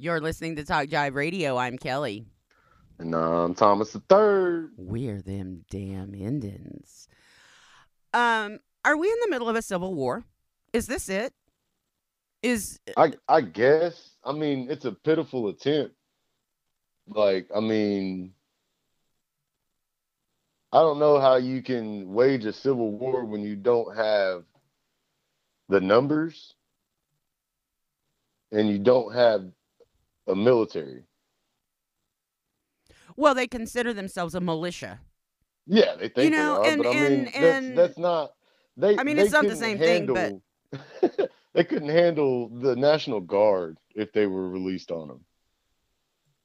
You're 0.00 0.20
listening 0.20 0.54
to 0.56 0.64
Talk 0.64 0.86
Jive 0.86 1.14
Radio. 1.14 1.56
I'm 1.56 1.76
Kelly. 1.76 2.24
And 3.00 3.12
I'm 3.16 3.52
Thomas 3.56 3.92
the 3.92 3.98
Third. 4.08 4.70
We're 4.76 5.20
them 5.20 5.64
damn 5.72 6.14
Indians. 6.14 7.08
Um, 8.14 8.60
are 8.84 8.96
we 8.96 9.08
in 9.08 9.16
the 9.24 9.30
middle 9.30 9.48
of 9.48 9.56
a 9.56 9.62
civil 9.62 9.96
war? 9.96 10.22
Is 10.72 10.86
this 10.86 11.08
it? 11.08 11.32
Is 12.44 12.78
I 12.96 13.14
I 13.28 13.40
guess. 13.40 14.10
I 14.22 14.30
mean, 14.30 14.68
it's 14.70 14.84
a 14.84 14.92
pitiful 14.92 15.48
attempt. 15.48 15.96
Like, 17.08 17.48
I 17.52 17.58
mean, 17.58 18.34
I 20.72 20.78
don't 20.78 21.00
know 21.00 21.18
how 21.18 21.38
you 21.38 21.60
can 21.60 22.12
wage 22.12 22.44
a 22.44 22.52
civil 22.52 22.92
war 22.92 23.24
when 23.24 23.42
you 23.42 23.56
don't 23.56 23.96
have 23.96 24.44
the 25.68 25.80
numbers 25.80 26.54
and 28.52 28.68
you 28.68 28.78
don't 28.78 29.12
have 29.12 29.50
a 30.28 30.34
military. 30.36 31.04
well, 33.16 33.34
they 33.34 33.48
consider 33.48 33.92
themselves 33.92 34.34
a 34.34 34.40
militia. 34.40 35.00
Yeah, 35.66 35.96
they 35.96 36.08
think 36.08 36.24
You 36.24 36.30
know, 36.30 36.62
they 36.62 36.68
are, 36.68 36.72
and- 36.72 36.82
but 36.82 36.86
I 36.88 36.92
mean, 36.94 37.12
and- 37.12 37.26
that's, 37.26 37.66
and- 37.66 37.78
that's 37.78 37.98
not. 37.98 38.32
They. 38.76 38.96
I 38.96 39.02
mean, 39.02 39.18
it's 39.18 39.32
not 39.32 39.46
the 39.46 39.56
same 39.56 39.78
thing, 39.78 40.06
but- 40.06 41.30
they 41.54 41.64
couldn't 41.64 41.88
handle 41.88 42.48
the 42.48 42.76
National 42.76 43.20
Guard 43.20 43.78
if 43.94 44.12
they 44.12 44.26
were 44.26 44.48
released 44.48 44.90
on 44.92 45.08
them. 45.08 45.24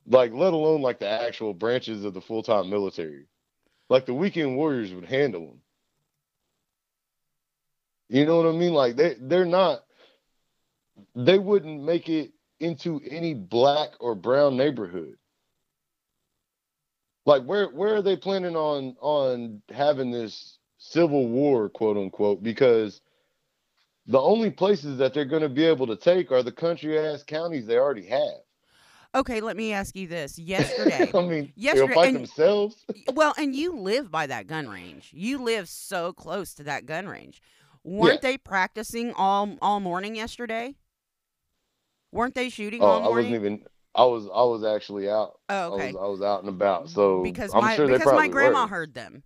Like, 0.07 0.33
let 0.33 0.51
alone 0.53 0.81
like 0.81 0.99
the 0.99 1.07
actual 1.07 1.53
branches 1.53 2.03
of 2.03 2.13
the 2.13 2.21
full 2.21 2.41
time 2.43 2.69
military. 2.69 3.27
Like 3.89 4.05
the 4.05 4.13
weekend 4.13 4.57
warriors 4.57 4.93
would 4.93 5.05
handle 5.05 5.45
them. 5.47 5.61
You 8.09 8.25
know 8.25 8.37
what 8.37 8.47
I 8.47 8.51
mean? 8.51 8.73
Like 8.73 8.95
they 8.95 9.15
they're 9.19 9.45
not. 9.45 9.83
They 11.15 11.37
wouldn't 11.39 11.83
make 11.83 12.09
it 12.09 12.31
into 12.63 13.01
any 13.09 13.33
black 13.33 13.89
or 13.99 14.15
brown 14.15 14.55
neighborhood. 14.57 15.15
Like 17.25 17.43
where 17.43 17.67
where 17.67 17.95
are 17.95 18.01
they 18.01 18.15
planning 18.15 18.55
on 18.55 18.95
on 18.99 19.61
having 19.69 20.11
this 20.11 20.57
civil 20.77 21.27
war, 21.27 21.69
quote 21.69 21.97
unquote? 21.97 22.41
Because 22.43 23.01
the 24.07 24.19
only 24.19 24.49
places 24.51 24.97
that 24.97 25.13
they're 25.13 25.23
going 25.25 25.41
to 25.43 25.49
be 25.49 25.65
able 25.65 25.87
to 25.87 25.95
take 25.95 26.31
are 26.31 26.43
the 26.43 26.51
country 26.51 26.99
ass 26.99 27.23
counties 27.23 27.65
they 27.65 27.77
already 27.77 28.05
have. 28.07 28.41
Okay, 29.15 29.41
let 29.41 29.55
me 29.55 29.71
ask 29.71 29.95
you 29.95 30.07
this. 30.07 30.37
Yesterday, 30.39 31.09
I 31.13 31.21
mean, 31.21 31.53
Yesterday- 31.55 31.87
they'll 31.87 31.95
fight 31.95 32.13
themselves. 32.13 32.85
well, 33.13 33.33
and 33.37 33.55
you 33.55 33.77
live 33.77 34.11
by 34.11 34.27
that 34.27 34.47
gun 34.47 34.67
range. 34.67 35.11
You 35.13 35.41
live 35.41 35.69
so 35.69 36.11
close 36.11 36.53
to 36.55 36.63
that 36.63 36.85
gun 36.85 37.07
range. 37.07 37.41
Weren't 37.85 38.21
they 38.21 38.37
practicing 38.37 39.13
all 39.13 39.57
all 39.61 39.79
morning 39.79 40.15
yesterday? 40.15 40.75
Weren't 42.13 42.35
they 42.35 42.49
shooting 42.49 42.81
Oh, 42.81 43.01
I 43.01 43.09
wasn't 43.09 43.35
even. 43.35 43.63
I 43.95 44.05
was 44.05 44.27
I 44.33 44.43
was 44.43 44.63
actually 44.63 45.09
out. 45.09 45.39
oh, 45.49 45.73
okay. 45.73 45.83
I 45.83 45.87
was 45.87 45.95
I 45.95 46.05
was 46.05 46.21
out 46.21 46.39
and 46.41 46.49
about. 46.49 46.89
So 46.89 47.23
because 47.23 47.53
I'm 47.53 47.61
my 47.61 47.75
sure 47.75 47.87
because 47.87 48.13
my 48.13 48.27
grandma 48.27 48.63
were. 48.63 48.69
heard 48.69 48.93
them. 48.93 49.23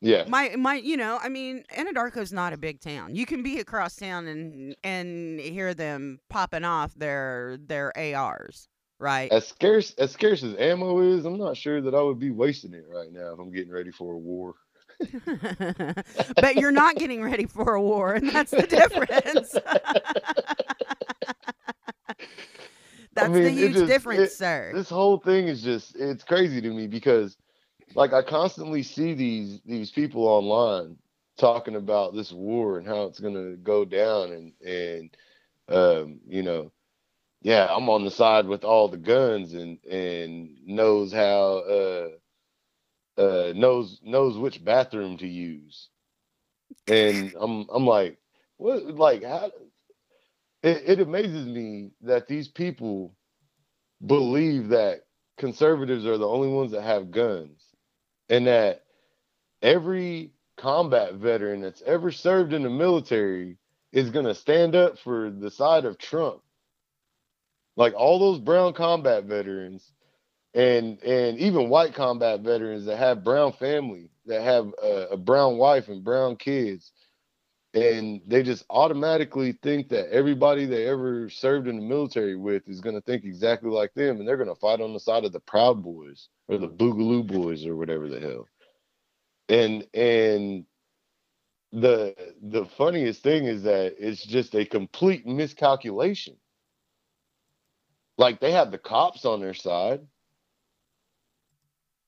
Yeah. 0.00 0.24
My 0.28 0.54
my 0.56 0.76
you 0.76 0.96
know, 0.96 1.18
I 1.22 1.28
mean, 1.28 1.64
Anadarko's 1.74 2.32
not 2.32 2.52
a 2.52 2.56
big 2.56 2.80
town. 2.80 3.14
You 3.14 3.26
can 3.26 3.42
be 3.42 3.58
across 3.58 3.96
town 3.96 4.26
and 4.26 4.76
and 4.84 5.40
hear 5.40 5.74
them 5.74 6.20
popping 6.28 6.64
off 6.64 6.94
their 6.94 7.56
their 7.58 7.92
ARs, 7.98 8.68
right? 8.98 9.32
As 9.32 9.48
scarce 9.48 9.94
as 9.98 10.12
scarce 10.12 10.42
as 10.42 10.54
ammo 10.58 11.00
is, 11.00 11.24
I'm 11.24 11.38
not 11.38 11.56
sure 11.56 11.80
that 11.80 11.94
I 11.94 12.02
would 12.02 12.18
be 12.18 12.30
wasting 12.30 12.74
it 12.74 12.84
right 12.88 13.10
now 13.10 13.32
if 13.32 13.38
I'm 13.38 13.50
getting 13.50 13.72
ready 13.72 13.90
for 13.90 14.12
a 14.12 14.18
war. 14.18 14.54
but 16.36 16.56
you're 16.56 16.70
not 16.70 16.96
getting 16.96 17.22
ready 17.22 17.46
for 17.46 17.74
a 17.74 17.82
war, 17.82 18.14
and 18.14 18.30
that's 18.30 18.50
the 18.50 18.62
difference. 18.66 19.54
that's 23.14 23.28
the 23.28 23.34
mean, 23.34 23.44
it 23.46 23.52
huge 23.54 23.72
just- 23.74 23.86
difference, 23.86 24.20
it- 24.32 24.32
sir. 24.32 24.72
this 24.74 24.88
whole 24.90 25.18
thing 25.18 25.48
is 25.48 25.62
just 25.62 25.96
it's 25.96 26.24
crazy 26.24 26.60
to 26.60 26.70
me 26.70 26.86
because 26.86 27.36
like 27.94 28.12
I 28.12 28.22
constantly 28.22 28.82
see 28.82 29.14
these 29.14 29.60
these 29.64 29.90
people 29.90 30.26
online 30.26 30.96
talking 31.38 31.76
about 31.76 32.14
this 32.14 32.32
war 32.32 32.78
and 32.78 32.86
how 32.86 33.04
it's 33.04 33.20
gonna 33.20 33.56
go 33.56 33.84
down 33.84 34.32
and 34.32 34.52
and 34.66 35.16
um 35.68 36.20
you 36.26 36.42
know 36.42 36.72
yeah 37.42 37.66
I'm 37.70 37.88
on 37.90 38.04
the 38.04 38.10
side 38.10 38.46
with 38.46 38.64
all 38.64 38.88
the 38.88 38.96
guns 38.96 39.52
and 39.54 39.78
and 39.84 40.56
knows 40.66 41.12
how 41.12 41.58
uh 41.58 42.08
uh 43.18 43.52
knows 43.54 44.00
knows 44.02 44.36
which 44.38 44.64
bathroom 44.64 45.16
to 45.18 45.26
use 45.26 45.88
and 46.88 47.34
I'm 47.38 47.66
I'm 47.72 47.86
like 47.86 48.18
what 48.56 48.84
like 48.96 49.22
how 49.24 49.50
it, 50.62 50.82
it 50.86 51.00
amazes 51.00 51.46
me 51.46 51.92
that 52.02 52.28
these 52.28 52.48
people 52.48 53.14
believe 54.04 54.68
that 54.68 55.02
conservatives 55.38 56.06
are 56.06 56.18
the 56.18 56.28
only 56.28 56.48
ones 56.48 56.72
that 56.72 56.82
have 56.82 57.10
guns 57.10 57.62
and 58.28 58.46
that 58.46 58.84
every 59.62 60.32
combat 60.56 61.14
veteran 61.14 61.60
that's 61.60 61.82
ever 61.82 62.10
served 62.10 62.52
in 62.52 62.62
the 62.62 62.70
military 62.70 63.58
is 63.92 64.10
going 64.10 64.26
to 64.26 64.34
stand 64.34 64.74
up 64.74 64.98
for 64.98 65.30
the 65.30 65.50
side 65.50 65.84
of 65.84 65.98
Trump. 65.98 66.42
Like 67.76 67.94
all 67.94 68.18
those 68.18 68.40
brown 68.40 68.72
combat 68.72 69.24
veterans 69.24 69.90
and 70.54 71.02
and 71.02 71.38
even 71.38 71.68
white 71.68 71.94
combat 71.94 72.40
veterans 72.40 72.86
that 72.86 72.96
have 72.96 73.24
brown 73.24 73.52
family, 73.52 74.10
that 74.26 74.42
have 74.42 74.72
a, 74.82 75.08
a 75.12 75.16
brown 75.18 75.58
wife 75.58 75.88
and 75.88 76.02
brown 76.04 76.36
kids 76.36 76.92
and 77.76 78.22
they 78.26 78.42
just 78.42 78.64
automatically 78.70 79.52
think 79.62 79.90
that 79.90 80.08
everybody 80.10 80.64
they 80.64 80.86
ever 80.88 81.28
served 81.28 81.68
in 81.68 81.76
the 81.76 81.82
military 81.82 82.34
with 82.34 82.66
is 82.66 82.80
going 82.80 82.94
to 82.94 83.02
think 83.02 83.24
exactly 83.24 83.68
like 83.68 83.92
them 83.92 84.18
and 84.18 84.26
they're 84.26 84.38
going 84.38 84.48
to 84.48 84.54
fight 84.54 84.80
on 84.80 84.94
the 84.94 85.00
side 85.00 85.26
of 85.26 85.32
the 85.32 85.40
proud 85.40 85.82
boys 85.82 86.30
or 86.48 86.56
the 86.56 86.68
mm. 86.68 86.76
boogaloo 86.78 87.26
boys 87.26 87.66
or 87.66 87.76
whatever 87.76 88.08
the 88.08 88.18
hell. 88.18 88.48
And 89.50 89.86
and 89.92 90.64
the 91.70 92.14
the 92.40 92.64
funniest 92.64 93.22
thing 93.22 93.44
is 93.44 93.64
that 93.64 93.96
it's 93.98 94.24
just 94.24 94.54
a 94.54 94.64
complete 94.64 95.26
miscalculation. 95.26 96.36
Like 98.16 98.40
they 98.40 98.52
have 98.52 98.70
the 98.70 98.78
cops 98.78 99.26
on 99.26 99.40
their 99.40 99.52
side. 99.52 100.00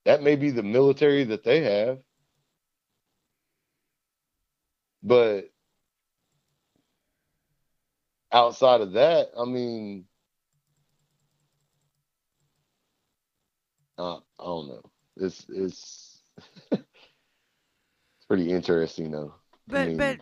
That 0.06 0.22
may 0.22 0.36
be 0.36 0.50
the 0.50 0.62
military 0.62 1.24
that 1.24 1.44
they 1.44 1.62
have. 1.64 1.98
But 5.02 5.50
outside 8.32 8.80
of 8.80 8.92
that, 8.92 9.30
I 9.38 9.44
mean, 9.44 10.06
uh, 13.98 14.16
I 14.16 14.44
don't 14.44 14.68
know. 14.68 14.82
It's 15.16 15.46
it's 15.48 16.20
it's 16.72 16.82
pretty 18.28 18.50
interesting 18.50 19.10
though. 19.10 19.34
I 19.72 19.76
But 19.76 19.80
mean, 19.80 19.96
but 19.96 20.20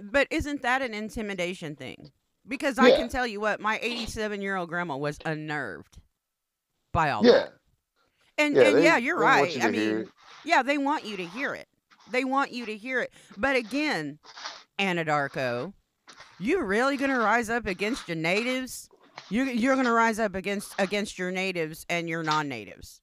but 0.00 0.26
isn't 0.30 0.62
that 0.62 0.82
an 0.82 0.94
intimidation 0.94 1.76
thing? 1.76 2.12
Because 2.46 2.78
I 2.78 2.90
Yeah. 2.90 2.92
can 2.92 3.08
tell 3.08 3.26
you 3.26 3.40
what, 3.40 3.60
my 3.60 3.78
87 3.82 4.40
year 4.42 4.56
old 4.56 4.68
grandma 4.68 4.96
was 4.96 5.20
unnerved 5.24 5.98
by 6.92 7.10
all 7.10 7.22
yeah, 7.22 7.24
that. 7.24 7.52
And 8.38 8.56
yeah, 8.56 8.62
and 8.62 8.80
they- 8.80 8.82
yeah, 8.82 8.96
you're 8.96 9.18
right. 9.18 9.56
you 9.56 9.62
I 9.62 9.68
mean, 9.68 10.10
yeah, 10.42 10.62
they 10.62 10.78
want 10.78 11.04
you 11.04 11.16
to 11.16 11.26
hear 11.26 11.54
it. 11.54 11.68
They 12.06 12.24
want 12.24 12.52
you 12.52 12.66
to 12.66 12.76
hear 12.76 13.00
it. 13.00 13.12
But 13.36 13.56
again, 13.56 14.18
Anadarko, 14.78 15.74
you 16.38 16.62
really 16.62 16.96
gonna 16.96 17.18
rise 17.18 17.50
up 17.50 17.66
against 17.66 18.08
your 18.08 18.16
natives? 18.16 18.90
You're 19.30 19.46
you're 19.46 19.76
gonna 19.76 19.92
rise 19.92 20.18
up 20.18 20.34
against 20.34 20.74
against 20.78 21.18
your 21.18 21.30
natives 21.30 21.86
and 21.90 22.08
your 22.08 22.22
non-natives. 22.22 23.00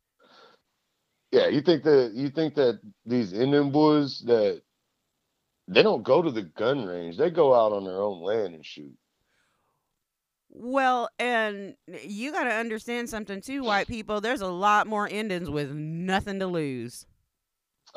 yeah, 1.32 1.48
you 1.48 1.62
think 1.62 1.84
that 1.84 2.14
you 2.16 2.30
think 2.30 2.56
that 2.56 2.80
these 3.06 3.34
Indian 3.34 3.72
boys 3.72 4.22
that 4.26 4.62
they 5.68 5.84
don't 5.84 6.04
go 6.04 6.22
to 6.22 6.32
the 6.32 6.44
gun 6.44 6.86
range; 6.86 7.18
they 7.18 7.30
go 7.30 7.54
out 7.54 7.74
on 7.74 7.84
their 7.84 8.02
own 8.02 8.22
land 8.24 8.56
and 8.56 8.66
shoot. 8.66 8.94
Well, 10.50 11.10
and 11.20 11.76
you 12.04 12.32
got 12.32 12.46
to 12.46 12.54
understand 12.54 13.10
something 13.10 13.42
too, 13.42 13.64
white 13.64 13.88
people. 13.88 14.22
There's 14.22 14.42
a 14.42 14.48
lot 14.48 14.88
more 14.88 15.08
Indians 15.08 15.50
with 15.50 15.72
nothing 15.72 16.40
to 16.40 16.48
lose. 16.48 17.06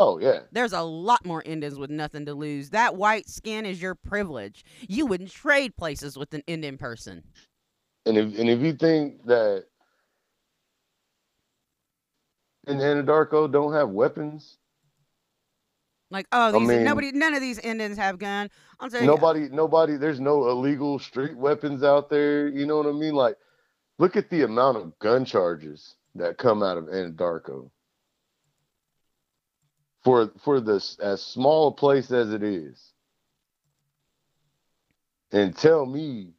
Oh 0.00 0.18
yeah, 0.18 0.40
There's 0.52 0.72
a 0.72 0.82
lot 0.82 1.24
more 1.26 1.42
Indians 1.42 1.78
with 1.78 1.90
nothing 1.90 2.24
to 2.26 2.34
lose. 2.34 2.70
That 2.70 2.94
white 2.96 3.28
skin 3.28 3.66
is 3.66 3.82
your 3.82 3.94
privilege. 3.96 4.64
You 4.88 5.06
wouldn't 5.06 5.30
trade 5.32 5.76
places 5.76 6.16
with 6.16 6.32
an 6.34 6.42
Indian 6.46 6.78
person. 6.78 7.24
and 8.06 8.16
if 8.16 8.38
and 8.38 8.48
if 8.48 8.60
you 8.60 8.72
think 8.74 9.24
that 9.26 9.64
in 12.66 12.78
Anadarko 12.78 13.50
don't 13.50 13.72
have 13.72 13.88
weapons, 13.90 14.58
Like, 16.10 16.26
oh, 16.32 16.48
I 16.48 16.52
these 16.52 16.68
mean- 16.68 16.84
nobody, 16.84 17.12
none 17.12 17.34
of 17.34 17.40
these 17.40 17.58
Indians 17.58 17.96
have 17.98 18.18
gun. 18.18 18.50
Tell 18.90 19.00
you, 19.00 19.06
nobody 19.06 19.48
nobody 19.50 19.96
there's 19.96 20.20
no 20.20 20.48
illegal 20.48 20.98
street 21.00 21.36
weapons 21.36 21.82
out 21.82 22.08
there 22.08 22.46
you 22.46 22.64
know 22.64 22.76
what 22.76 22.86
i 22.86 22.92
mean 22.92 23.12
like 23.14 23.34
look 23.98 24.14
at 24.16 24.30
the 24.30 24.42
amount 24.44 24.76
of 24.76 24.96
gun 25.00 25.24
charges 25.24 25.96
that 26.14 26.38
come 26.38 26.62
out 26.62 26.76
of 26.78 26.84
anadarko 26.84 27.68
for 30.04 30.32
for 30.44 30.60
this 30.60 30.98
as 31.00 31.22
small 31.22 31.68
a 31.68 31.72
place 31.72 32.10
as 32.10 32.32
it 32.32 32.42
is 32.42 32.92
and 35.32 35.56
tell 35.56 35.84
me 35.86 36.32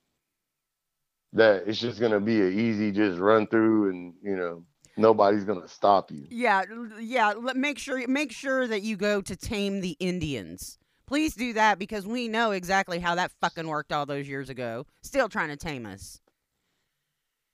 that 1.33 1.63
it's 1.67 1.79
just 1.79 1.99
gonna 1.99 2.19
be 2.19 2.41
an 2.41 2.57
easy 2.57 2.91
just 2.91 3.19
run 3.19 3.47
through 3.47 3.89
and 3.89 4.13
you 4.23 4.35
know 4.35 4.63
nobody's 4.97 5.43
gonna 5.43 5.67
stop 5.67 6.11
you. 6.11 6.25
Yeah, 6.29 6.63
yeah. 6.99 7.33
Make 7.55 7.77
sure 7.77 8.05
make 8.07 8.31
sure 8.31 8.67
that 8.67 8.81
you 8.81 8.97
go 8.97 9.21
to 9.21 9.35
tame 9.35 9.81
the 9.81 9.95
Indians. 9.99 10.77
Please 11.05 11.33
do 11.33 11.53
that 11.53 11.79
because 11.79 12.05
we 12.05 12.27
know 12.27 12.51
exactly 12.51 12.99
how 12.99 13.15
that 13.15 13.31
fucking 13.41 13.67
worked 13.67 13.91
all 13.91 14.05
those 14.05 14.27
years 14.27 14.49
ago. 14.49 14.85
Still 15.01 15.29
trying 15.29 15.49
to 15.49 15.57
tame 15.57 15.85
us. 15.85 16.21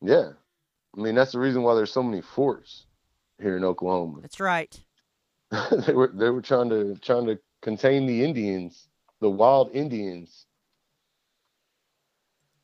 Yeah, 0.01 0.31
I 0.98 1.01
mean 1.01 1.16
that's 1.16 1.31
the 1.34 1.40
reason 1.40 1.63
why 1.63 1.75
there's 1.75 1.92
so 1.92 2.04
many 2.04 2.22
forts 2.22 2.86
here 3.42 3.58
in 3.58 3.63
Oklahoma. 3.63 4.22
That's 4.22 4.40
right. 4.40 4.80
they 5.86 5.94
were 5.94 6.12
they 6.14 6.30
were 6.30 6.42
trying 6.42 6.70
to 6.70 6.96
trying 6.98 7.28
to 7.28 7.40
contain 7.62 8.06
the 8.06 8.24
Indians, 8.24 8.88
the 9.22 9.30
wild 9.30 9.72
Indians. 9.74 10.46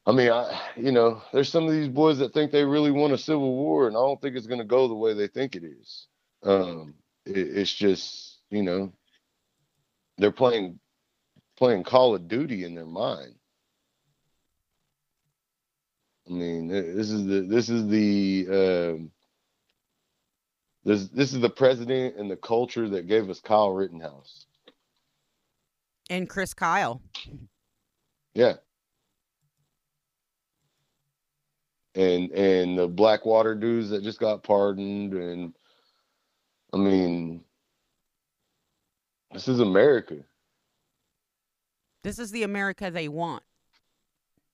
I 0.06 0.12
mean, 0.14 0.32
I 0.32 0.60
you 0.76 0.92
know, 0.92 1.22
there's 1.32 1.50
some 1.50 1.66
of 1.66 1.72
these 1.72 1.88
boys 1.88 2.18
that 2.20 2.34
think 2.34 2.52
they 2.52 2.66
really 2.66 2.92
want 2.92 3.14
a 3.14 3.18
civil 3.18 3.56
war, 3.56 3.88
and 3.88 3.96
I 3.96 4.00
don't 4.00 4.20
think 4.22 4.36
it's 4.36 4.48
going 4.48 4.60
to 4.60 4.66
go 4.66 4.88
the 4.88 4.96
way 4.96 5.14
they 5.14 5.28
think 5.28 5.56
it 5.56 5.64
is. 5.64 6.08
Um, 6.44 6.96
it, 7.26 7.38
it's 7.38 7.74
just 7.74 8.40
you 8.50 8.64
know, 8.64 8.92
they're 10.18 10.32
playing 10.32 10.80
playing 11.58 11.84
Call 11.84 12.16
of 12.16 12.28
Duty 12.28 12.64
in 12.64 12.74
their 12.74 12.86
mind. 12.86 13.36
I 16.28 16.34
mean, 16.34 16.68
this 16.68 17.12
is 17.12 17.26
the 17.26 17.42
this 17.42 17.70
is 17.70 17.88
the 17.88 18.48
um, 18.50 19.11
this 20.84 21.08
this 21.10 21.34
is 21.34 21.40
the 21.40 21.50
president 21.50 22.16
and 22.18 22.30
the 22.30 22.38
culture 22.38 22.90
that 22.90 23.08
gave 23.08 23.30
us 23.30 23.40
Kyle 23.40 23.72
Rittenhouse 23.72 24.46
and 26.12 26.30
Chris 26.30 26.54
Kyle. 26.54 27.02
Yeah. 28.34 28.54
And 31.96 32.32
and 32.32 32.78
the 32.78 32.88
Blackwater 32.88 33.56
dudes 33.56 33.90
that 33.90 34.04
just 34.04 34.20
got 34.20 34.44
pardoned 34.44 35.14
and 35.14 35.54
I 36.74 36.78
mean 36.78 37.44
this 39.32 39.48
is 39.48 39.60
America. 39.60 40.18
This 42.04 42.20
is 42.20 42.32
the 42.32 42.44
America 42.44 42.92
they 42.92 43.08
want. 43.08 43.44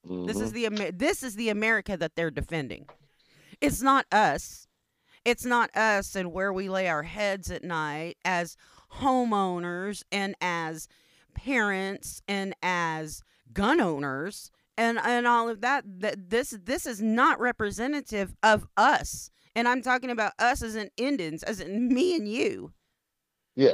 Mm-hmm. 0.05 0.25
This 0.25 0.39
is 0.39 0.53
mm-hmm. 0.53 0.75
the 0.75 0.91
this 0.91 1.23
is 1.23 1.35
the 1.35 1.49
America 1.49 1.97
that 1.97 2.15
they're 2.15 2.31
defending. 2.31 2.87
It's 3.61 3.81
not 3.81 4.05
us. 4.11 4.66
It's 5.25 5.45
not 5.45 5.75
us 5.75 6.15
and 6.15 6.31
where 6.31 6.53
we 6.53 6.69
lay 6.69 6.87
our 6.87 7.03
heads 7.03 7.51
at 7.51 7.63
night 7.63 8.17
as 8.23 8.55
homeowners 8.95 10.03
and 10.11 10.35
as 10.41 10.87
parents 11.33 12.21
and 12.27 12.55
as 12.63 13.21
gun 13.53 13.79
owners 13.79 14.51
and 14.77 14.99
and 14.99 15.27
all 15.27 15.49
of 15.49 15.61
that 15.61 15.83
that 15.85 16.29
this 16.29 16.57
this 16.63 16.85
is 16.85 17.01
not 17.01 17.39
representative 17.39 18.35
of 18.43 18.67
us. 18.77 19.29
And 19.55 19.67
i'm 19.67 19.81
talking 19.81 20.09
about 20.09 20.33
us 20.39 20.61
as 20.61 20.75
in 20.75 20.89
indians 20.97 21.43
as 21.43 21.59
in 21.59 21.93
me 21.93 22.15
and 22.15 22.27
you. 22.27 22.73
Yeah. 23.55 23.73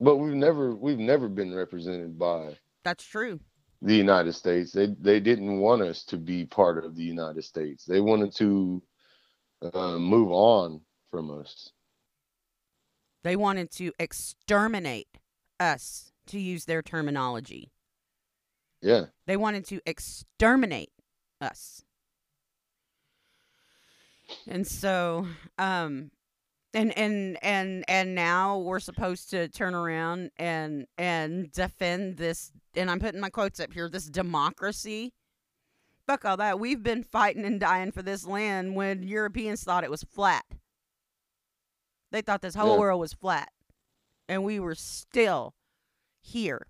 But 0.00 0.16
we've 0.16 0.34
never 0.34 0.74
we've 0.74 0.98
never 0.98 1.28
been 1.28 1.54
represented 1.54 2.18
by 2.18 2.56
that's 2.84 3.04
true 3.04 3.40
the 3.82 3.94
united 3.94 4.32
states 4.32 4.72
they 4.72 4.88
they 5.00 5.20
didn't 5.20 5.58
want 5.58 5.82
us 5.82 6.04
to 6.04 6.16
be 6.16 6.44
part 6.44 6.84
of 6.84 6.96
the 6.96 7.02
united 7.02 7.42
states 7.42 7.84
they 7.84 8.00
wanted 8.00 8.34
to 8.34 8.82
uh, 9.74 9.98
move 9.98 10.30
on 10.30 10.80
from 11.10 11.30
us 11.30 11.72
they 13.26 13.34
wanted 13.34 13.72
to 13.72 13.90
exterminate 13.98 15.08
us, 15.58 16.12
to 16.28 16.38
use 16.38 16.64
their 16.66 16.80
terminology. 16.80 17.72
Yeah. 18.80 19.06
They 19.26 19.36
wanted 19.36 19.66
to 19.66 19.80
exterminate 19.84 20.92
us. 21.40 21.82
And 24.46 24.64
so, 24.64 25.26
um, 25.58 26.12
and 26.74 26.96
and 26.98 27.38
and 27.42 27.84
and 27.88 28.14
now 28.14 28.58
we're 28.58 28.80
supposed 28.80 29.30
to 29.30 29.48
turn 29.48 29.74
around 29.74 30.30
and 30.36 30.86
and 30.98 31.50
defend 31.52 32.16
this 32.16 32.52
and 32.74 32.90
i'm 32.90 33.00
putting 33.00 33.20
my 33.20 33.30
quotes 33.30 33.60
up 33.60 33.72
here 33.72 33.88
this 33.88 34.06
democracy 34.06 35.12
fuck 36.06 36.24
all 36.24 36.36
that 36.36 36.60
we've 36.60 36.82
been 36.82 37.02
fighting 37.02 37.44
and 37.44 37.60
dying 37.60 37.92
for 37.92 38.02
this 38.02 38.26
land 38.26 38.74
when 38.74 39.02
europeans 39.02 39.62
thought 39.62 39.84
it 39.84 39.90
was 39.90 40.02
flat 40.02 40.44
they 42.12 42.22
thought 42.22 42.42
this 42.42 42.54
whole 42.54 42.74
yeah. 42.74 42.78
world 42.78 43.00
was 43.00 43.12
flat. 43.12 43.50
And 44.28 44.44
we 44.44 44.58
were 44.58 44.74
still 44.74 45.54
here 46.20 46.66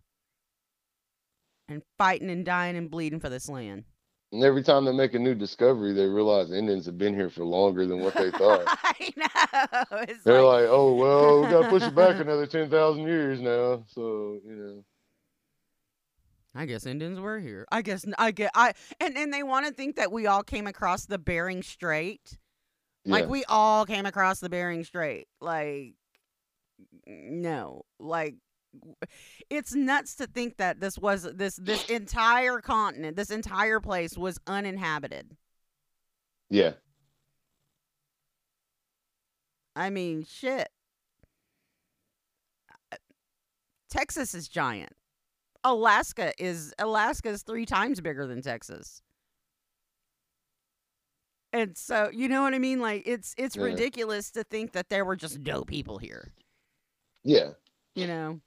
and 1.69 1.82
fighting 1.96 2.31
and 2.31 2.44
dying 2.44 2.76
and 2.76 2.90
bleeding 2.90 3.20
for 3.20 3.28
this 3.28 3.48
land. 3.48 3.84
And 4.32 4.43
every 4.43 4.62
time 4.62 4.84
they 4.84 4.93
make 4.93 5.14
a 5.14 5.19
new 5.19 5.34
discovery, 5.34 5.93
they 5.93 6.06
realize 6.06 6.50
Indians 6.50 6.87
have 6.87 6.99
been 6.99 7.14
here 7.14 7.31
for 7.31 7.44
longer 7.44 7.87
than 7.87 8.00
what 8.00 8.14
they 8.14 8.31
thought. 8.32 8.64
I 8.67 9.12
know. 9.17 9.99
It's 10.02 10.25
They're 10.25 10.43
like, 10.43 10.62
like, 10.62 10.70
oh 10.70 10.94
well, 10.94 11.43
we 11.43 11.49
got 11.49 11.62
to 11.62 11.69
push 11.69 11.84
it 11.84 11.94
back 11.94 12.20
another 12.20 12.46
ten 12.46 12.69
thousand 12.69 13.06
years 13.06 13.40
now. 13.40 13.84
So 13.87 14.40
you 14.44 14.55
know. 14.56 14.84
I 16.55 16.67
guess 16.67 16.87
Indians 16.87 17.20
were 17.20 17.38
here. 17.38 17.67
I 17.70 17.82
guess 17.82 18.05
I 18.19 18.31
get 18.32 18.50
I 18.55 18.73
and 19.00 19.17
and 19.17 19.32
they 19.32 19.43
want 19.43 19.67
to 19.67 19.73
think 19.73 19.96
that 19.96 20.11
we 20.11 20.26
all 20.26 20.43
came 20.43 20.67
across 20.67 21.06
the 21.06 21.19
Bering 21.19 21.62
Strait 21.62 22.38
like 23.06 23.29
we 23.29 23.44
all 23.44 23.87
came 23.87 24.06
across 24.06 24.40
the 24.40 24.49
Bering 24.49 24.84
Strait. 24.84 25.29
Like 25.40 25.94
no. 27.06 27.84
Like 27.99 28.34
it's 29.50 29.75
nuts 29.75 30.14
to 30.17 30.26
think 30.26 30.56
that 30.58 30.81
this 30.81 30.99
was 30.99 31.23
this 31.34 31.56
this 31.56 31.88
entire 31.88 32.61
continent, 32.61 33.17
this 33.17 33.31
entire 33.31 33.81
place 33.81 34.17
was 34.17 34.38
uninhabited. 34.46 35.37
Yeah. 36.50 36.73
I 39.75 39.90
mean, 39.90 40.25
shit. 40.25 40.69
Texas 43.90 44.34
is 44.34 44.49
giant. 44.49 44.93
Alaska 45.64 46.32
is 46.38 46.72
Alaska 46.79 47.31
is 47.31 47.43
3 47.43 47.67
times 47.67 48.00
bigger 48.00 48.26
than 48.26 48.40
Texas. 48.40 49.02
And 51.52 51.76
so, 51.76 52.11
you 52.12 52.29
know 52.29 52.43
what 52.43 52.55
I 52.55 52.58
mean? 52.58 52.81
Like 52.81 53.02
it's 53.06 53.34
it's 53.38 53.56
yeah. 53.56 53.62
ridiculous 53.62 54.31
to 54.32 54.44
think 54.44 54.72
that 54.72 54.88
there 54.90 55.05
were 55.05 55.17
just 55.17 55.38
no 55.38 55.64
people 55.64 55.99
here. 55.99 56.32
Yeah. 57.25 57.50
You 57.94 58.06
know. 58.06 58.40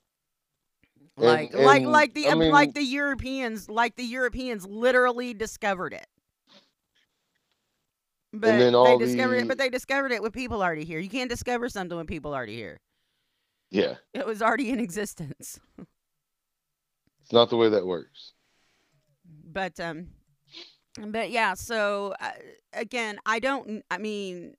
Like 1.17 1.53
and, 1.53 1.63
like 1.63 1.83
like 1.83 2.13
the 2.13 2.29
I 2.29 2.35
mean, 2.35 2.51
like 2.51 2.73
the 2.73 2.83
Europeans 2.83 3.69
like 3.69 3.95
the 3.95 4.03
Europeans 4.03 4.65
literally 4.65 5.33
discovered 5.33 5.93
it. 5.93 6.07
But 8.31 8.57
they 8.57 8.97
discovered 8.97 9.35
the... 9.35 9.39
it, 9.39 9.47
but 9.47 9.57
they 9.57 9.69
discovered 9.69 10.11
it 10.11 10.21
with 10.21 10.33
people 10.33 10.61
already 10.61 10.85
here. 10.85 10.99
You 10.99 11.09
can't 11.09 11.29
discover 11.29 11.67
something 11.67 11.97
with 11.97 12.07
people 12.07 12.33
already 12.33 12.55
here. 12.55 12.79
Yeah. 13.71 13.95
It 14.13 14.25
was 14.25 14.41
already 14.41 14.69
in 14.69 14.79
existence. 14.79 15.59
it's 17.21 17.33
not 17.33 17.49
the 17.49 17.57
way 17.57 17.69
that 17.69 17.85
works. 17.85 18.33
But 19.51 19.79
um 19.79 20.07
but 21.07 21.31
yeah, 21.31 21.53
so 21.53 22.13
uh, 22.19 22.31
again, 22.73 23.19
I 23.25 23.39
don't. 23.39 23.83
I 23.89 23.97
mean, 23.97 24.55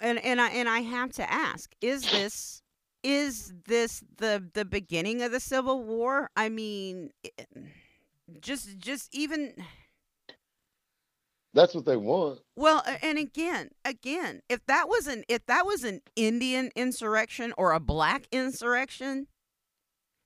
and 0.00 0.18
and 0.24 0.40
I 0.40 0.48
and 0.50 0.68
I 0.68 0.80
have 0.80 1.12
to 1.12 1.30
ask: 1.30 1.74
Is 1.80 2.10
this 2.10 2.62
is 3.04 3.52
this 3.66 4.02
the 4.16 4.42
the 4.54 4.64
beginning 4.64 5.22
of 5.22 5.30
the 5.30 5.38
Civil 5.38 5.84
War? 5.84 6.30
I 6.34 6.48
mean, 6.48 7.10
just 8.40 8.78
just 8.78 9.14
even. 9.14 9.54
That's 11.52 11.72
what 11.72 11.84
they 11.84 11.96
want. 11.96 12.40
Well, 12.56 12.82
and 13.00 13.16
again, 13.16 13.68
again, 13.84 14.40
if 14.48 14.66
that 14.66 14.88
was 14.88 15.06
an 15.06 15.22
if 15.28 15.46
that 15.46 15.64
was 15.64 15.84
an 15.84 16.00
Indian 16.16 16.70
insurrection 16.74 17.52
or 17.56 17.72
a 17.72 17.78
black 17.78 18.26
insurrection, 18.32 19.28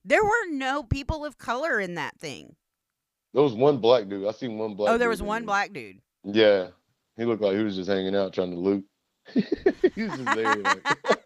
there 0.03 0.23
were 0.23 0.49
no 0.49 0.81
people 0.81 1.25
of 1.25 1.37
color 1.37 1.79
in 1.79 1.95
that 1.95 2.17
thing. 2.17 2.55
There 3.33 3.43
was 3.43 3.53
one 3.53 3.77
black 3.77 4.09
dude. 4.09 4.27
I 4.27 4.31
seen 4.31 4.57
one 4.57 4.73
black. 4.73 4.91
Oh, 4.91 4.97
there 4.97 5.09
was 5.09 5.21
one 5.21 5.45
black 5.45 5.71
dude. 5.71 5.99
Yeah, 6.23 6.69
he 7.15 7.25
looked 7.25 7.43
like 7.43 7.55
he 7.55 7.63
was 7.63 7.75
just 7.75 7.89
hanging 7.89 8.15
out 8.15 8.33
trying 8.33 8.51
to 8.51 8.57
loot. 8.57 8.85
he 9.33 10.03
was 10.03 10.17
just 10.17 10.35
there, 10.35 10.55
like, 10.55 10.87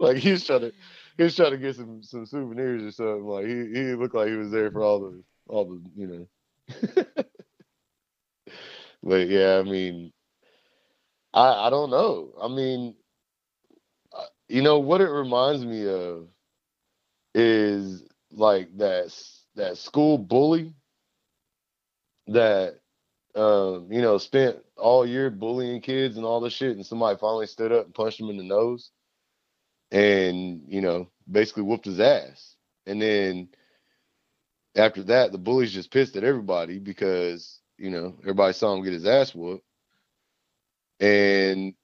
like 0.00 0.16
he 0.16 0.32
was 0.32 0.44
trying 0.44 0.60
to, 0.62 0.72
he 1.16 1.22
was 1.24 1.36
trying 1.36 1.52
to 1.52 1.58
get 1.58 1.76
some 1.76 2.02
some 2.02 2.26
souvenirs 2.26 2.82
or 2.82 2.90
something. 2.90 3.24
Like 3.26 3.46
he 3.46 3.54
he 3.72 3.94
looked 3.94 4.14
like 4.14 4.28
he 4.28 4.36
was 4.36 4.50
there 4.50 4.70
for 4.70 4.82
all 4.82 5.00
the 5.00 5.22
all 5.48 5.64
the 5.66 5.82
you 5.96 6.06
know. 6.06 7.04
but 9.02 9.28
yeah, 9.28 9.58
I 9.58 9.62
mean, 9.62 10.12
I 11.32 11.66
I 11.66 11.70
don't 11.70 11.90
know. 11.90 12.32
I 12.40 12.48
mean, 12.48 12.96
you 14.48 14.62
know 14.62 14.78
what 14.80 15.00
it 15.00 15.10
reminds 15.10 15.64
me 15.64 15.86
of 15.86 16.28
is 17.34 18.02
like 18.32 18.76
that 18.78 19.14
that 19.56 19.76
school 19.76 20.18
bully 20.18 20.74
that 22.28 22.80
um, 23.34 23.88
you 23.90 24.02
know, 24.02 24.18
spent 24.18 24.58
all 24.76 25.06
year 25.06 25.30
bullying 25.30 25.80
kids 25.80 26.16
and 26.16 26.26
all 26.26 26.40
this 26.40 26.52
shit, 26.52 26.76
and 26.76 26.84
somebody 26.84 27.18
finally 27.18 27.46
stood 27.46 27.72
up 27.72 27.84
and 27.86 27.94
punched 27.94 28.20
him 28.20 28.30
in 28.30 28.36
the 28.36 28.42
nose, 28.42 28.90
and 29.90 30.62
you 30.68 30.80
know, 30.80 31.08
basically 31.30 31.62
whooped 31.62 31.86
his 31.86 32.00
ass. 32.00 32.56
And 32.86 33.00
then 33.00 33.48
after 34.76 35.02
that, 35.04 35.32
the 35.32 35.38
bullies 35.38 35.72
just 35.72 35.90
pissed 35.90 36.16
at 36.16 36.24
everybody 36.24 36.78
because 36.78 37.60
you 37.76 37.90
know 37.90 38.16
everybody 38.22 38.52
saw 38.52 38.74
him 38.74 38.84
get 38.84 38.92
his 38.92 39.06
ass 39.06 39.34
whooped, 39.34 39.64
and 41.00 41.74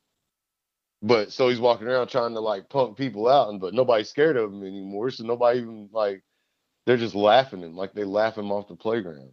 but 1.03 1.33
so 1.33 1.49
he's 1.49 1.61
walking 1.61 1.87
around 1.87 2.09
trying 2.09 2.35
to 2.35 2.41
like 2.41 2.69
punk 2.69 2.97
people 2.97 3.29
out, 3.29 3.51
and 3.51 3.61
but 3.61 3.75
nobody's 3.75 4.09
scared 4.09 4.37
of 4.37 4.53
him 4.53 4.63
anymore. 4.63 5.11
So 5.11 5.25
nobody 5.25 5.61
even 5.61 5.89
like 5.93 6.23
they're 6.87 6.97
just 6.97 7.15
laughing 7.15 7.61
him 7.61 7.77
like 7.77 7.93
they 7.93 8.05
laugh 8.05 8.39
him 8.39 8.53
off 8.53 8.69
the 8.69 8.77
playground. 8.77 9.33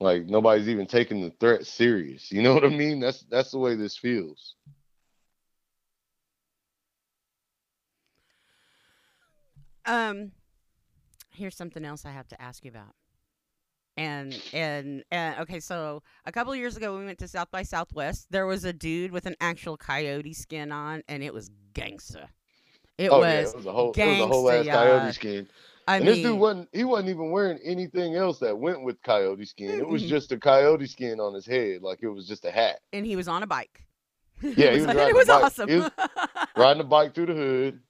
Like 0.00 0.26
nobody's 0.26 0.68
even 0.68 0.86
taking 0.86 1.22
the 1.22 1.30
threat 1.40 1.66
serious. 1.66 2.30
You 2.30 2.42
know 2.42 2.54
what 2.54 2.64
I 2.64 2.68
mean? 2.68 3.00
That's 3.00 3.20
that's 3.30 3.50
the 3.50 3.58
way 3.58 3.74
this 3.74 3.96
feels. 3.96 4.54
Um, 9.86 10.32
here's 11.30 11.56
something 11.56 11.84
else 11.84 12.04
I 12.04 12.10
have 12.10 12.28
to 12.28 12.40
ask 12.40 12.64
you 12.64 12.70
about. 12.70 12.94
And 13.96 14.34
and 14.52 15.04
and 15.12 15.38
okay, 15.40 15.60
so 15.60 16.02
a 16.26 16.32
couple 16.32 16.52
of 16.52 16.58
years 16.58 16.76
ago 16.76 16.98
we 16.98 17.04
went 17.04 17.18
to 17.20 17.28
South 17.28 17.50
by 17.52 17.62
Southwest. 17.62 18.26
There 18.30 18.44
was 18.46 18.64
a 18.64 18.72
dude 18.72 19.12
with 19.12 19.26
an 19.26 19.36
actual 19.40 19.76
coyote 19.76 20.32
skin 20.34 20.72
on, 20.72 21.02
and 21.08 21.22
it 21.22 21.32
was 21.32 21.50
gangsta. 21.74 22.26
It 22.98 23.10
oh 23.10 23.20
was 23.20 23.26
yeah, 23.32 23.40
it 23.40 23.56
was 23.56 23.66
a 23.66 23.72
whole 23.72 23.92
it 23.92 24.06
was 24.06 24.20
a 24.20 24.26
whole 24.26 24.50
ass 24.50 24.66
coyote 24.66 25.12
skin. 25.12 25.48
I 25.86 25.96
and 25.96 26.04
mean, 26.06 26.14
this 26.14 26.24
dude 26.24 26.40
wasn't 26.40 26.68
he 26.72 26.82
wasn't 26.82 27.10
even 27.10 27.30
wearing 27.30 27.58
anything 27.64 28.16
else 28.16 28.40
that 28.40 28.58
went 28.58 28.82
with 28.82 29.00
coyote 29.02 29.44
skin. 29.44 29.78
It 29.78 29.88
was 29.88 30.02
just 30.02 30.32
a 30.32 30.38
coyote 30.38 30.86
skin 30.86 31.20
on 31.20 31.32
his 31.34 31.46
head, 31.46 31.82
like 31.82 32.02
it 32.02 32.08
was 32.08 32.26
just 32.26 32.44
a 32.44 32.50
hat. 32.50 32.80
and 32.92 33.06
he 33.06 33.14
was 33.14 33.28
on 33.28 33.44
a 33.44 33.46
bike. 33.46 33.84
Yeah, 34.42 34.72
he 34.72 34.80
was 34.86 34.86
it 34.86 34.96
riding 34.96 35.14
a 35.14 35.18
was 35.18 35.26
bike. 35.28 35.44
awesome. 35.44 35.68
He 35.68 35.76
was 35.76 35.90
Riding 36.56 36.80
a 36.80 36.84
bike 36.84 37.14
through 37.14 37.26
the 37.26 37.34
hood. 37.34 37.80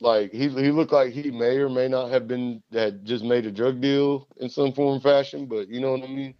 Like 0.00 0.32
he 0.32 0.48
he 0.48 0.70
looked 0.70 0.92
like 0.92 1.12
he 1.12 1.30
may 1.30 1.56
or 1.58 1.68
may 1.68 1.88
not 1.88 2.10
have 2.10 2.26
been 2.26 2.62
had 2.72 3.04
just 3.04 3.22
made 3.24 3.46
a 3.46 3.50
drug 3.50 3.80
deal 3.80 4.26
in 4.38 4.48
some 4.48 4.72
form 4.72 4.98
or 4.98 5.00
fashion, 5.00 5.46
but 5.46 5.68
you 5.68 5.80
know 5.80 5.92
what 5.92 6.02
I 6.04 6.06
mean? 6.08 6.34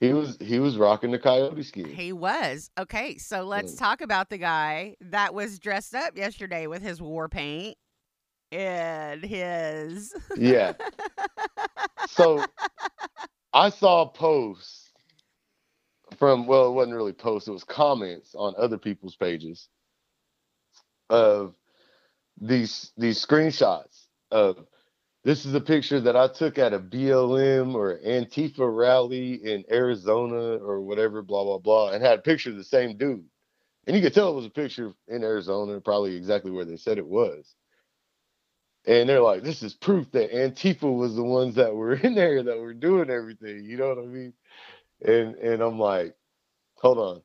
He 0.00 0.12
was 0.12 0.36
he 0.40 0.60
was 0.60 0.76
rocking 0.76 1.10
the 1.10 1.18
coyote 1.18 1.62
skin. 1.64 1.86
He 1.86 2.12
was. 2.12 2.70
Okay, 2.78 3.18
so 3.18 3.42
let's 3.42 3.74
Mm. 3.74 3.78
talk 3.78 4.00
about 4.02 4.30
the 4.30 4.38
guy 4.38 4.96
that 5.00 5.34
was 5.34 5.58
dressed 5.58 5.94
up 5.94 6.16
yesterday 6.16 6.66
with 6.66 6.82
his 6.82 7.00
war 7.02 7.28
paint 7.28 7.76
and 8.52 9.24
his. 9.24 10.14
Yeah. 10.36 10.74
So 12.06 12.44
I 13.52 13.70
saw 13.70 14.06
posts 14.06 14.90
from 16.18 16.46
well, 16.46 16.68
it 16.68 16.72
wasn't 16.72 16.94
really 16.94 17.12
posts, 17.12 17.48
it 17.48 17.52
was 17.52 17.64
comments 17.64 18.34
on 18.36 18.54
other 18.56 18.78
people's 18.78 19.16
pages 19.16 19.68
of 21.10 21.56
these 22.40 22.92
these 22.96 23.24
screenshots 23.24 24.06
of 24.30 24.66
this 25.24 25.46
is 25.46 25.54
a 25.54 25.60
picture 25.60 26.00
that 26.00 26.16
I 26.16 26.28
took 26.28 26.58
at 26.58 26.74
a 26.74 26.78
BLM 26.78 27.74
or 27.74 27.98
Antifa 27.98 28.76
rally 28.76 29.34
in 29.34 29.64
Arizona 29.70 30.56
or 30.62 30.82
whatever, 30.82 31.22
blah 31.22 31.44
blah 31.44 31.58
blah, 31.58 31.90
and 31.90 32.02
had 32.02 32.18
a 32.18 32.22
picture 32.22 32.50
of 32.50 32.56
the 32.56 32.64
same 32.64 32.96
dude. 32.96 33.24
And 33.86 33.96
you 33.96 34.02
could 34.02 34.14
tell 34.14 34.30
it 34.30 34.36
was 34.36 34.46
a 34.46 34.50
picture 34.50 34.92
in 35.08 35.22
Arizona, 35.22 35.80
probably 35.80 36.16
exactly 36.16 36.50
where 36.50 36.64
they 36.64 36.76
said 36.76 36.98
it 36.98 37.06
was. 37.06 37.54
And 38.86 39.08
they're 39.08 39.20
like, 39.20 39.42
this 39.42 39.62
is 39.62 39.72
proof 39.74 40.10
that 40.12 40.32
Antifa 40.32 40.94
was 40.94 41.14
the 41.14 41.24
ones 41.24 41.54
that 41.54 41.74
were 41.74 41.94
in 42.02 42.14
there 42.14 42.42
that 42.42 42.58
were 42.58 42.74
doing 42.74 43.10
everything. 43.10 43.64
You 43.64 43.78
know 43.78 43.88
what 43.88 43.98
I 43.98 44.06
mean? 44.06 44.32
And 45.02 45.36
and 45.36 45.62
I'm 45.62 45.78
like, 45.78 46.14
hold 46.76 46.98
on. 46.98 47.22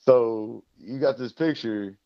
So 0.00 0.64
you 0.78 0.98
got 0.98 1.16
this 1.16 1.32
picture 1.32 1.96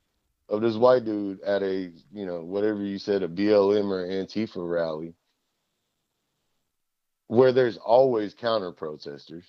of 0.49 0.61
this 0.61 0.77
white 0.77 1.05
dude 1.05 1.41
at 1.43 1.63
a, 1.63 1.91
you 2.13 2.27
know, 2.27 2.43
whatever 2.43 2.83
you 2.83 2.99
said, 2.99 3.23
a 3.23 3.29
BLM 3.29 3.91
or 3.91 4.07
Antifa 4.07 4.69
rally, 4.69 5.15
where 7.27 7.53
there's 7.53 7.77
always 7.77 8.35
counter 8.35 8.73
protesters. 8.73 9.47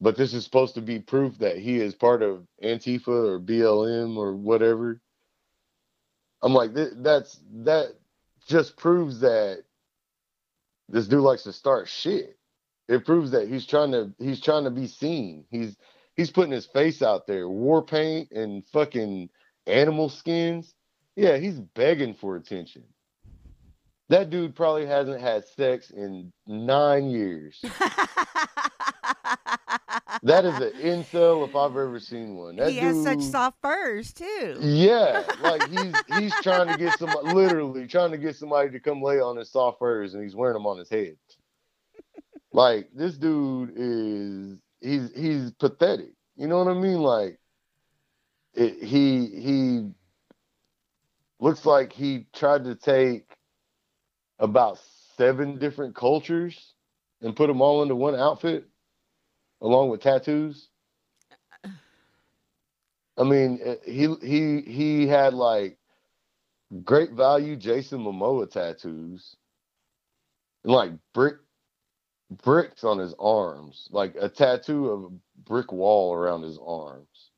But 0.00 0.16
this 0.16 0.32
is 0.32 0.44
supposed 0.44 0.74
to 0.74 0.80
be 0.80 1.00
proof 1.00 1.38
that 1.38 1.58
he 1.58 1.80
is 1.80 1.94
part 1.94 2.22
of 2.22 2.46
Antifa 2.62 3.08
or 3.08 3.40
BLM 3.40 4.16
or 4.16 4.34
whatever. 4.34 5.00
I'm 6.42 6.54
like, 6.54 6.74
th- 6.74 6.92
that's 6.96 7.40
that 7.64 7.94
just 8.46 8.76
proves 8.76 9.20
that 9.20 9.64
this 10.88 11.08
dude 11.08 11.20
likes 11.20 11.42
to 11.44 11.52
start 11.52 11.88
shit. 11.88 12.38
It 12.88 13.04
proves 13.04 13.32
that 13.32 13.48
he's 13.48 13.66
trying 13.66 13.92
to 13.92 14.12
he's 14.18 14.40
trying 14.40 14.64
to 14.64 14.70
be 14.70 14.86
seen. 14.86 15.44
He's 15.50 15.76
he's 16.18 16.30
putting 16.30 16.52
his 16.52 16.66
face 16.66 17.00
out 17.00 17.26
there, 17.26 17.48
war 17.48 17.82
paint 17.82 18.30
and 18.32 18.66
fucking 18.66 19.30
animal 19.66 20.10
skins. 20.10 20.74
Yeah, 21.16 21.38
he's 21.38 21.58
begging 21.58 22.14
for 22.14 22.36
attention. 22.36 22.84
That 24.10 24.28
dude 24.28 24.54
probably 24.54 24.84
hasn't 24.84 25.20
had 25.20 25.46
sex 25.46 25.90
in 25.90 26.30
nine 26.46 27.08
years. 27.08 27.64
That 30.24 30.44
is 30.44 30.56
an 30.56 30.72
incel 30.82 31.48
if 31.48 31.54
I've 31.54 31.76
ever 31.76 32.00
seen 32.00 32.34
one. 32.34 32.56
That 32.56 32.70
he 32.70 32.78
has 32.78 33.00
such 33.04 33.20
soft 33.20 33.58
furs 33.62 34.12
too. 34.12 34.56
Yeah, 34.60 35.22
like 35.40 35.68
he's 35.70 35.94
he's 36.18 36.34
trying 36.42 36.66
to 36.66 36.76
get 36.76 36.98
some 36.98 37.10
literally 37.22 37.86
trying 37.86 38.10
to 38.10 38.18
get 38.18 38.34
somebody 38.34 38.70
to 38.70 38.80
come 38.80 39.00
lay 39.00 39.20
on 39.20 39.36
his 39.36 39.50
soft 39.52 39.78
furs 39.78 40.14
and 40.14 40.24
he's 40.24 40.34
wearing 40.34 40.54
them 40.54 40.66
on 40.66 40.76
his 40.76 40.88
head. 40.88 41.16
Like 42.52 42.88
this 42.92 43.16
dude 43.16 43.74
is 43.76 44.58
he's 44.80 45.10
he's 45.14 45.50
pathetic. 45.52 46.12
You 46.36 46.48
know 46.48 46.62
what 46.62 46.68
I 46.70 46.78
mean? 46.78 47.00
Like 47.00 47.38
it, 48.54 48.82
he 48.82 49.26
he 49.26 49.90
looks 51.40 51.64
like 51.66 51.92
he 51.92 52.26
tried 52.32 52.64
to 52.64 52.74
take 52.74 53.26
about 54.38 54.78
seven 55.16 55.58
different 55.58 55.94
cultures 55.94 56.74
and 57.20 57.36
put 57.36 57.48
them 57.48 57.60
all 57.60 57.82
into 57.82 57.96
one 57.96 58.14
outfit 58.14 58.64
along 59.60 59.90
with 59.90 60.00
tattoos. 60.00 60.68
I 63.16 63.24
mean, 63.24 63.58
he 63.84 64.14
he 64.22 64.60
he 64.60 65.06
had 65.08 65.34
like 65.34 65.76
great 66.84 67.12
value 67.12 67.56
Jason 67.56 68.00
Momoa 68.00 68.48
tattoos, 68.48 69.36
and 70.62 70.72
like 70.72 70.92
brick 71.12 71.36
bricks 72.30 72.84
on 72.84 72.98
his 72.98 73.14
arms, 73.18 73.88
like 73.90 74.14
a 74.20 74.28
tattoo 74.28 74.90
of 74.90 75.04
a 75.04 75.08
brick 75.48 75.72
wall 75.72 76.14
around 76.14 76.42
his 76.42 76.58
arms. 76.64 77.30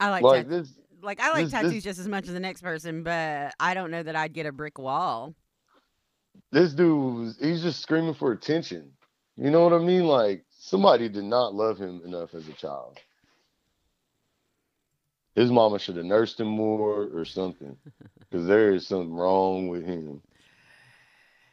I 0.00 0.10
like 0.10 0.22
Like 0.22 0.42
tat- 0.42 0.50
this, 0.50 0.78
like 1.02 1.20
I 1.20 1.32
like 1.32 1.44
this- 1.44 1.52
tattoos 1.52 1.72
this- 1.72 1.84
just 1.84 1.98
as 2.00 2.08
much 2.08 2.26
as 2.28 2.34
the 2.34 2.40
next 2.40 2.62
person, 2.62 3.02
but 3.02 3.54
I 3.60 3.74
don't 3.74 3.90
know 3.90 4.02
that 4.02 4.16
I'd 4.16 4.32
get 4.32 4.46
a 4.46 4.52
brick 4.52 4.78
wall. 4.78 5.34
this 6.50 6.72
dude 6.74 7.14
was 7.18 7.38
he's 7.38 7.62
just 7.62 7.80
screaming 7.80 8.14
for 8.14 8.32
attention. 8.32 8.92
You 9.36 9.50
know 9.50 9.62
what 9.64 9.72
I 9.72 9.78
mean? 9.78 10.04
Like 10.06 10.44
somebody 10.50 11.08
did 11.08 11.24
not 11.24 11.54
love 11.54 11.78
him 11.78 12.02
enough 12.04 12.34
as 12.34 12.48
a 12.48 12.52
child. 12.52 12.98
His 15.34 15.50
mama 15.50 15.78
should 15.78 15.96
have 15.96 16.04
nursed 16.04 16.40
him 16.40 16.48
more 16.48 17.08
or 17.14 17.24
something, 17.24 17.76
because 18.18 18.46
there 18.46 18.72
is 18.74 18.86
something 18.86 19.14
wrong 19.14 19.68
with 19.68 19.84
him. 19.84 20.20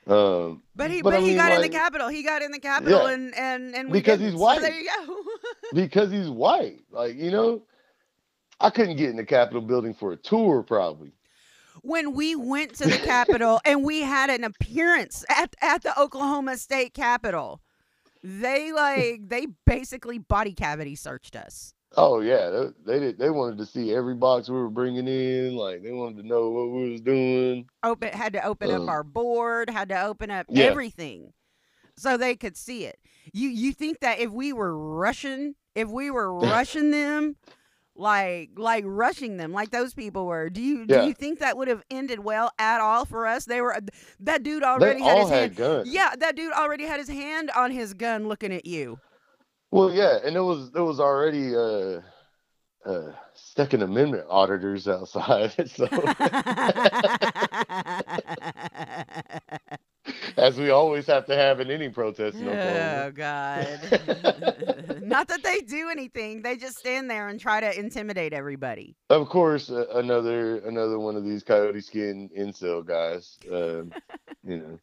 Um, 0.09 0.63
But 0.75 0.91
he 0.91 1.01
But 1.01 1.11
but, 1.11 1.19
he 1.21 1.27
mean, 1.29 1.37
got 1.37 1.51
in 1.53 1.61
the 1.61 1.69
Capitol. 1.69 2.07
He 2.07 2.23
got 2.23 2.41
in 2.41 2.51
the 2.51 2.59
Capitol, 2.59 3.03
Yeah. 3.03 3.09
and 3.13 3.35
and 3.35 3.75
and 3.75 3.91
Because 3.91 4.19
he's 4.19 4.33
So 4.33 4.39
white. 4.39 4.61
there 4.61 4.73
you 4.79 4.89
go. 5.07 5.17
because 5.73 6.11
he's 6.11 6.29
white, 6.29 6.79
like 6.91 7.15
you 7.15 7.31
know, 7.31 7.61
I 8.59 8.69
couldn't 8.71 8.97
get 8.97 9.09
in 9.09 9.15
the 9.17 9.25
Capitol 9.25 9.61
building 9.61 9.93
for 9.93 10.11
a 10.11 10.17
tour, 10.17 10.63
probably. 10.63 11.11
when 11.81 12.13
we 12.13 12.35
went 12.35 12.75
to 12.75 12.85
the 12.89 12.97
Capitol 12.97 13.61
and 13.65 13.83
we 13.83 14.01
had 14.01 14.29
an 14.29 14.43
appearance 14.43 15.23
at 15.29 15.55
at 15.61 15.83
the 15.83 15.97
Oklahoma 15.99 16.57
State 16.57 16.93
Capitol, 16.93 17.61
they 18.23 18.71
like 18.73 19.29
they 19.29 19.47
basically 19.65 20.17
body 20.17 20.53
cavity 20.53 20.95
searched 20.95 21.35
us. 21.35 21.73
Oh 21.97 22.19
yeah, 22.21 22.49
they 22.49 22.67
they, 22.85 22.99
did, 22.99 23.17
they 23.19 23.29
wanted 23.31 23.57
to 23.57 23.65
see 23.65 23.93
every 23.93 24.13
box 24.15 24.47
we 24.47 24.55
were 24.55 24.69
bringing 24.69 25.07
in, 25.07 25.55
like 25.55 25.81
they 25.83 25.91
wanted 25.91 26.21
to 26.21 26.27
know 26.27 26.49
what 26.51 26.69
we 26.71 26.91
was 26.91 27.01
doing. 27.01 27.67
Open 27.83 28.09
had 28.13 28.33
to 28.33 28.45
open 28.45 28.69
up 28.69 28.81
Um, 28.81 28.89
our 28.89 29.03
board, 29.03 29.69
had 29.69 29.89
to 29.89 30.01
open 30.03 30.29
up 30.29 30.45
Yeah. 30.49 30.65
everything 30.65 31.33
so 31.97 32.15
they 32.15 32.35
could 32.35 32.55
see 32.55 32.85
it. 32.85 32.99
You 33.33 33.49
you 33.49 33.73
think 33.73 34.01
that 34.01 34.19
if 34.19 34.29
we 34.31 34.53
were 34.53 34.77
rushing, 34.77 35.55
if 35.75 35.89
we 35.89 36.11
were 36.11 36.31
rushing 36.39 36.91
them, 36.91 37.35
like 37.95 38.51
like 38.55 38.83
rushing 38.87 39.37
them 39.37 39.51
like 39.51 39.71
those 39.71 39.93
people 39.95 40.27
were, 40.27 40.49
do 40.51 40.61
you 40.61 40.85
Yeah. 40.87 41.01
do 41.01 41.07
you 41.07 41.13
think 41.15 41.39
that 41.39 41.57
would 41.57 41.67
have 41.69 41.83
ended 41.89 42.19
well 42.19 42.51
at 42.59 42.79
all 42.81 43.05
for 43.05 43.25
us? 43.25 43.45
They 43.45 43.61
were 43.61 43.75
that 44.19 44.43
dude 44.43 44.61
They 44.61 44.67
already 44.67 45.01
had 45.01 45.17
all 45.17 45.21
his 45.21 45.29
had 45.31 45.39
hand. 45.39 45.55
guns. 45.55 45.89
Yeah, 45.89 46.13
that 46.19 46.35
dude 46.35 46.53
already 46.53 46.85
had 46.85 46.99
his 46.99 47.09
hand 47.09 47.49
on 47.55 47.71
his 47.71 47.93
gun 47.95 48.27
looking 48.27 48.53
at 48.53 48.65
you. 48.67 48.99
Well, 49.71 49.91
yeah, 49.91 50.19
and 50.23 50.35
it 50.35 50.41
was 50.41 50.71
there 50.71 50.83
was 50.83 50.99
already 50.99 51.55
uh 51.55 52.01
uh 52.85 53.13
Second 53.33 53.83
Amendment 53.83 54.25
auditors 54.29 54.87
outside, 54.87 55.53
so 55.69 55.87
As 60.37 60.57
we 60.57 60.69
always 60.69 61.05
have 61.07 61.25
to 61.27 61.35
have 61.35 61.59
in 61.59 61.69
any 61.69 61.89
protest 61.89 62.39
in 62.39 62.47
Oh 62.47 63.11
God! 63.13 63.79
Not 65.03 65.27
that 65.27 65.43
they 65.43 65.59
do 65.59 65.89
anything; 65.89 66.41
they 66.41 66.55
just 66.55 66.77
stand 66.77 67.09
there 67.09 67.27
and 67.27 67.39
try 67.39 67.59
to 67.59 67.77
intimidate 67.77 68.33
everybody. 68.33 68.95
Of 69.09 69.29
course, 69.29 69.69
uh, 69.69 69.85
another 69.93 70.59
another 70.59 70.97
one 70.97 71.15
of 71.15 71.23
these 71.23 71.43
coyote 71.43 71.81
skin 71.81 72.29
incel 72.37 72.85
guys. 72.85 73.37
Um, 73.51 73.91
you 74.43 74.57
know, 74.57 74.79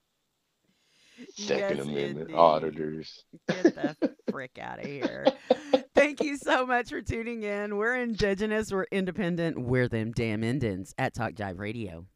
Second 1.37 1.77
Yes, 1.79 1.87
Amendment 1.87 2.21
indeed. 2.23 2.35
auditors. 2.35 3.25
Get 3.49 3.75
the 4.01 4.17
frick 4.31 4.59
out 4.61 4.79
of 4.81 4.87
here. 4.87 5.27
Thank 5.95 6.23
you 6.23 6.37
so 6.39 6.67
much 6.67 6.89
for 6.91 7.03
tuning 7.03 7.43
in. 7.43 7.77
We're 7.77 7.97
indigenous, 7.97 8.73
we're 8.73 8.87
independent, 8.91 9.59
we're 9.61 9.89
them 9.89 10.13
damn 10.13 10.43
Indians 10.45 10.95
at 10.99 11.15
Talk 11.15 11.33
Jive 11.35 11.59
Radio. 11.59 12.07